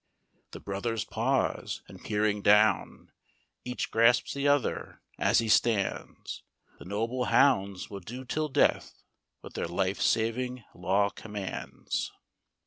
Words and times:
The 0.49 0.59
brothers 0.59 1.05
pause, 1.05 1.83
and 1.87 2.03
peering 2.03 2.41
down, 2.41 3.11
Each 3.63 3.91
grasps 3.91 4.33
the 4.33 4.47
other 4.47 4.99
as 5.19 5.37
he 5.37 5.47
stands: 5.47 6.41
The 6.79 6.85
noble 6.85 7.25
hounds 7.25 7.91
will 7.91 7.99
do 7.99 8.25
till 8.25 8.49
death 8.49 8.95
What 9.41 9.53
their 9.53 9.67
life 9.67 10.01
saving 10.01 10.63
law 10.73 11.11
commands. 11.11 12.11